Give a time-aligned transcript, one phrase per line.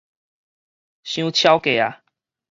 [1.03, 2.01] 傷超過矣